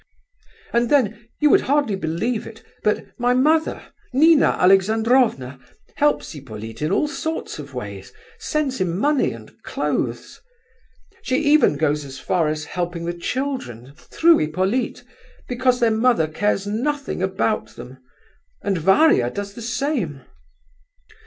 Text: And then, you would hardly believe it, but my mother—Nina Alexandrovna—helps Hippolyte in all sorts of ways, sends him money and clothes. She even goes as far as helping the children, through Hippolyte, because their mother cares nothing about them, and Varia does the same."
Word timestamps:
And 0.73 0.89
then, 0.89 1.29
you 1.41 1.51
would 1.51 1.61
hardly 1.61 1.95
believe 1.95 2.47
it, 2.47 2.63
but 2.83 3.05
my 3.19 3.35
mother—Nina 3.35 4.57
Alexandrovna—helps 4.59 6.31
Hippolyte 6.31 6.81
in 6.81 6.91
all 6.91 7.07
sorts 7.07 7.59
of 7.59 7.75
ways, 7.75 8.11
sends 8.39 8.81
him 8.81 8.97
money 8.97 9.31
and 9.31 9.61
clothes. 9.61 10.41
She 11.21 11.37
even 11.37 11.77
goes 11.77 12.03
as 12.03 12.17
far 12.17 12.47
as 12.47 12.65
helping 12.65 13.05
the 13.05 13.13
children, 13.13 13.93
through 13.95 14.39
Hippolyte, 14.39 15.03
because 15.47 15.79
their 15.79 15.91
mother 15.91 16.25
cares 16.27 16.65
nothing 16.65 17.21
about 17.21 17.75
them, 17.75 17.99
and 18.63 18.79
Varia 18.79 19.29
does 19.29 19.53
the 19.53 19.61
same." 19.61 20.21